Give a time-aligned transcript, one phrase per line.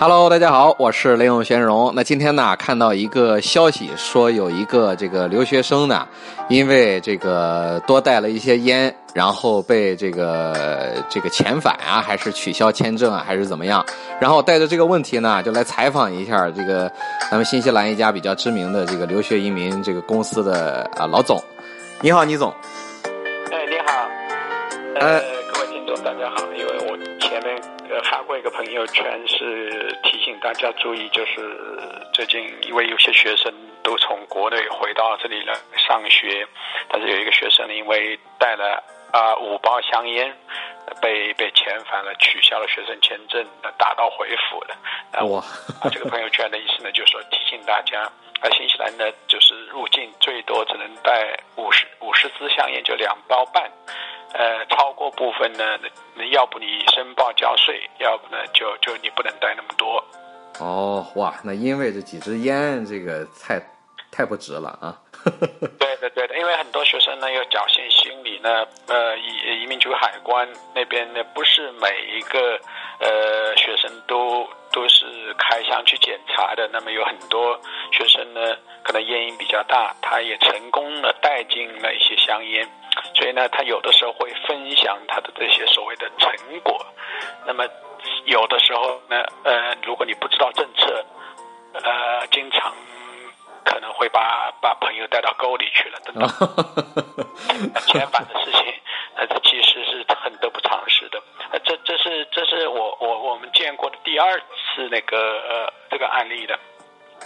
[0.00, 1.92] Hello，大家好，我是雷永玄荣。
[1.94, 6.08] 那今天呢，看到一个消息，说有一个这个留学生呢，
[6.48, 13.84] 因为这个多带了一些烟，然后被这个这个遣返啊，还是取消签证啊，还是怎么样？
[14.18, 16.90] 然后带着这个问题呢，就来采访一下这个
[17.30, 21.38] 咱们新西兰一家比较知名的这个留学移民这个公司的啊老总。
[22.00, 22.50] 你好，倪总。
[23.52, 24.08] 哎，你好。
[24.98, 25.20] 呃，
[25.52, 26.42] 各位听众，大家好。
[26.56, 27.79] 因为我前面。
[27.90, 31.58] 呃，发过一个朋友圈，是提醒大家注意，就是
[32.12, 36.46] 最近因为有些学生都从国内回到这里来上学，
[36.88, 38.80] 但是有一个学生因为带了
[39.10, 40.32] 啊五包香烟，
[41.02, 43.44] 被被遣返了，取消了学生签证，
[43.76, 44.76] 打道回府了。
[45.12, 45.42] 那我
[45.90, 48.02] 这个朋友圈的意思呢，就是说提醒大家，
[48.40, 53.68] 啊，新西兰呢，就是入境最多只能带五十五十支香烟，就两包半。
[54.32, 55.78] 呃，超过部分呢，
[56.14, 60.02] 那要不你申报交税，要不呢就就你不能带那么多。
[60.58, 63.60] 哦，哇，那因为这几支烟，这个太
[64.10, 64.96] 太不值了啊。
[65.78, 72.58] 对的，对的，因为很多学生呢有侥幸心理呢，呃，移移民局海关那边呢不是每一个
[73.00, 77.60] 呃学生都都是开箱去检查的，那么有很多
[77.92, 82.66] 学生呢可能烟瘾比较大，他也成功的带进了一些香烟。
[83.14, 86.86] 所以呢，他有的时候会分享他的这些所谓的成果。
[87.46, 87.64] 那么
[88.24, 91.04] 有的时候呢，呃，如果你不知道政策，
[91.74, 92.72] 呃，经常
[93.64, 96.28] 可能会把把朋友带到沟里去了，等等。
[97.86, 98.74] 遣返的事情，
[99.16, 101.22] 呃，这其实是很得不偿失的。
[101.52, 106.58] 呃，这这是这是我我我们见过的第二次那个呃这个案例的。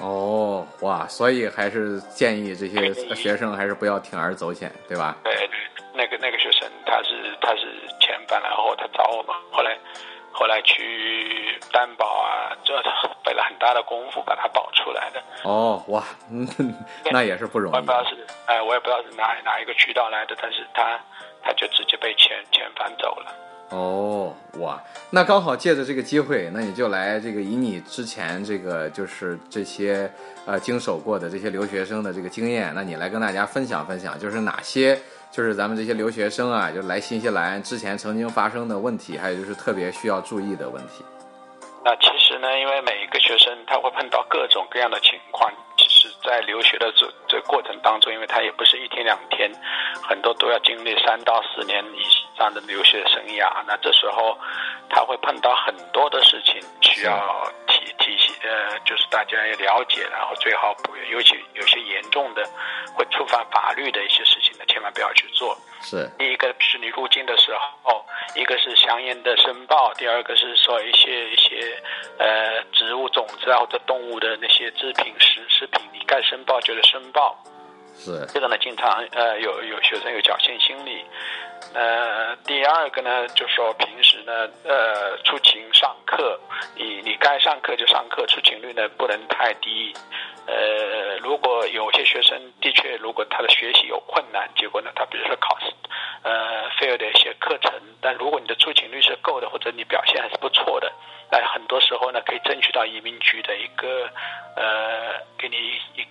[0.00, 5.16] 哦，哇，所以还是建议这些学生还是不要铤而走险，对吧？
[5.22, 5.50] 对对，
[5.92, 7.66] 那个那个学生他是他是
[8.00, 9.78] 遣返，然后他找我们，后来
[10.32, 12.74] 后来去担保啊，这
[13.24, 15.22] 费了很大的功夫把他保出来的。
[15.44, 16.02] 哦，哇，
[17.12, 17.74] 那也是不容易。
[17.74, 20.98] 我也不知道是哎，我也不知道是哪哪一个渠道来的，但是他
[21.42, 23.32] 他就直接被遣遣返走了。
[23.74, 24.80] 哦，哇，
[25.10, 30.08] 那刚好借着这个机会，那你就来这个以你之前这个就是这些
[30.46, 34.96] 呃经手过的这些留学生的这个经验，那你来跟大家分享分享，就是哪些
[35.32, 41.04] 就是咱们这些留学生啊，就来新西兰之前曾经发生的问题，还有就是特别需要注意的问题。
[41.84, 49.50] 那其实呢，因为每一个学生他会碰到各种各样的情况，其实，在留学的这这过程当中，因为他也不是一天两天，
[50.00, 52.00] 很多都要经历三到四年以
[52.36, 53.62] 上的留学生涯。
[53.66, 54.38] 那这时候
[54.88, 62.44] 他会碰到很多的事情，需要提提醒，呃，就是大家要了解，然后最好不，尤其有些严重的
[62.94, 65.56] 会触犯法律的一些事情呢，千万不要去做。
[65.82, 71.78] 是第一个是你入境的时候，一个是香烟的申报，第二个是说一些一些
[72.18, 77.36] 呃植物种子啊或者动物的那些制品食食品，你该申报就得申报。
[77.96, 81.04] 是这个呢，经常呃有有学生有侥幸心理。
[81.72, 86.38] 呃，第二个呢，就说平时呢呃出勤上课，
[86.76, 89.94] 你你该上课就上课，出勤率呢不能太低。
[90.46, 95.72] 呃，如果有些学生的确，如果他的学习有困难，结果呢，他比如说考试，
[96.22, 97.72] 呃，fail 的一些课程，
[98.02, 100.92] 但如果你的出勤率是够的，或者你表现还是不错的，
[101.30, 104.06] 那很多时候呢，可以争取到移民局的一个
[104.54, 105.56] 呃，给你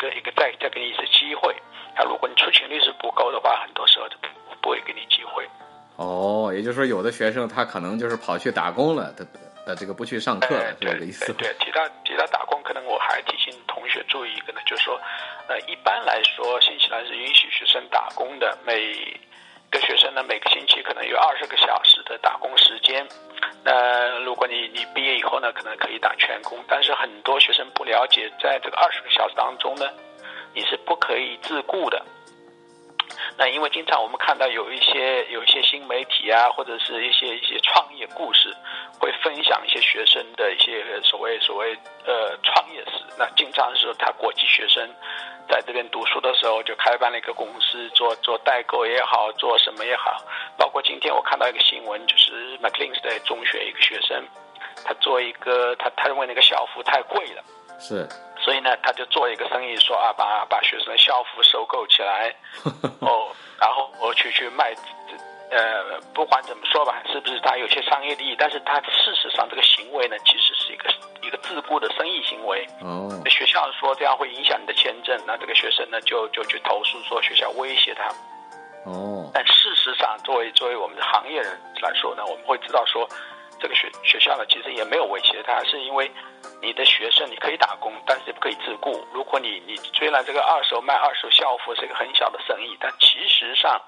[0.04, 1.56] 个一个再再给你一次机会。
[1.96, 4.28] 他，如果你出勤率是不够的话，很多时候就不
[4.62, 5.48] 不会给你机会。
[5.96, 9.24] 哦，也就是说，有的学生他可能就是跑去打工了，他
[9.66, 11.32] 呃这个不去上课了，是这个意思。
[11.34, 15.00] 对，提到提到打工，可能我还提醒同学注意一个呢，就是说，
[15.48, 18.92] 呃，一般来说，新西兰是允许学生打工的，每
[19.74, 23.06] 个学生呢每个星期可能有二十个小时的打工时间。
[23.66, 29.90] 那如果你你毕业以后呢，可能可以打全工，但是很多学生不了解，在这个二十个小时当中呢，
[30.54, 32.06] 你是不可以自雇的。
[33.38, 38.54] 那因为经常我们看到有一些有一些新媒体啊，或者是一些一些创业故事，
[39.00, 41.74] 会分享一些学生的一些所谓所谓
[42.06, 43.04] 呃创业史。
[43.18, 43.83] 那经常是
[44.18, 44.88] 国际学生
[45.50, 50.24] 在这边读书的时候，就开办了一个公司，做做代购也好，做什么也好。
[50.58, 54.24] 包括今天我看到一个新闻，就是 McLean 的中学一个学生，
[54.84, 57.44] 他做一个他他认为那个校服太贵了，
[57.80, 58.08] 是。
[58.40, 62.34] 所以呢，他就做一个生意，说啊，把把学生的校服收购起来，
[63.00, 64.76] 哦，然后我去去卖，
[65.54, 68.36] 呃，不管怎么说吧，是不是他有些商业利益？
[68.38, 70.90] 但是他事实上这个行为呢，其实是一个
[71.22, 72.68] 一个自雇的生意行为。
[72.82, 78.10] 哦，学校说这样会影响你的签证，那这个学生呢就就去投诉说学校威胁他。
[78.86, 83.08] 哦，但事实上，作为作为我们的行业人来说呢，我们会知道说，
[83.60, 86.12] 这个学学校呢，其实也没有威胁他，是因为
[86.62, 89.06] 你的学生你可以打工，但是不可以自雇。
[89.14, 93.82] 如果你你虽然这个二手卖二手校服是一个很小的生意，但其实上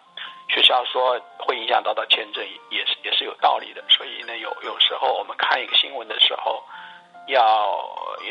[0.48, 3.84] 学校说会影响到到签证，也是也是有道理的。
[3.90, 6.64] 所以呢，有有时候我们看一个新闻的时候，
[7.28, 7.42] 要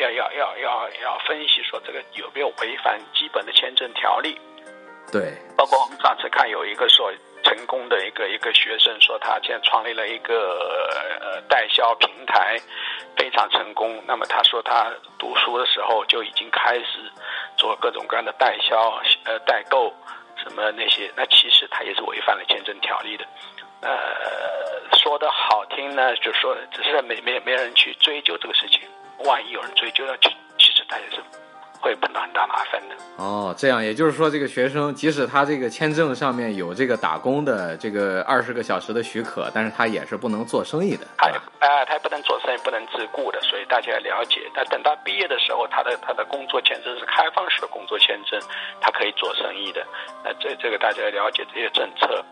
[0.00, 4.38] 要要要要要分析说这个有没有违反基本的签证条例。
[5.12, 7.12] 对，包括我们上次看有一个说。
[7.44, 10.56] 成功的一个一个学生说，他现在创立了一个
[11.20, 12.56] 呃代销平台，
[13.18, 14.02] 非常成功。
[14.06, 17.12] 那么他说他读书的时候就已经开始
[17.58, 19.92] 做各种各样的代销呃代购
[20.44, 23.24] 什么那些，那其实他也是违反了签证条例的。
[23.80, 28.80] 呃，说的好听呢，就说只是没没没人去追究这个事情，
[29.24, 31.16] 万一有人追究了，其其实他也是。
[31.80, 41.28] 会碰到很大麻烦的哦，这样也就是说，这个学生即使他这个签证上面有这个打工的这个二十个小时的许可，但是他也是不能做生意的，他
[41.60, 44.40] 啊，他也不能做生意，不能自雇的，大家要了解。
[44.54, 48.40] 但等到毕业的时候，他的他的工作签证是开放式的工作签证，
[48.80, 49.86] 他可以做生意的。
[50.24, 52.24] 那这这个大家要了解这些政策。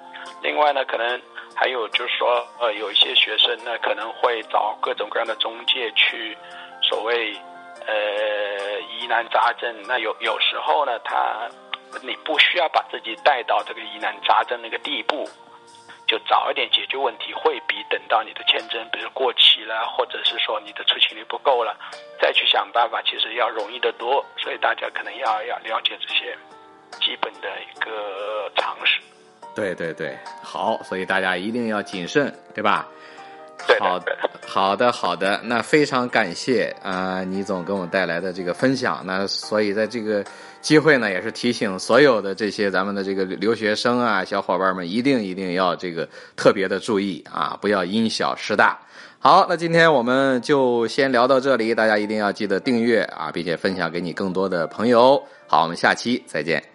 [0.43, 1.21] 另外呢，可能
[1.55, 6.37] 还有就是说，呃，有一些学生呢，可能会找各种各样的中介去
[6.83, 7.37] 所谓。
[7.85, 11.49] 呃，疑难杂症，那有有时候呢，他
[12.01, 15.29] 你不需要把自己带到这个疑难杂症那个地步，
[16.13, 21.75] 就早一点解决问题，会比等到你的签证比如过期了，或者是说你的出勤率不够了，
[22.21, 24.23] 再去想办法，其实要容易得多。
[24.37, 26.37] 所以大家可能要要了解这些
[27.01, 29.01] 基本的一个常识。
[29.55, 32.87] 对对对，好，所以大家一定要谨慎，对吧？
[33.79, 34.17] 好的，
[34.47, 35.41] 好的，好的。
[35.45, 39.03] 那非常感谢啊，倪总给我们带来的这个分享。
[39.05, 40.25] 那所以在这个
[40.61, 48.79] 机会呢，也是提醒所有的这些咱们的这个留学生啊，小伙伴们一定一定要这个特别的注意啊，不要因小失大。
[49.19, 55.23] 好，那今天我们就先聊到这里，大家一定要记得订阅啊，并且分享给你更多的朋友。
[55.47, 56.61] 好，我们下期再见。
[56.61, 56.72] 好。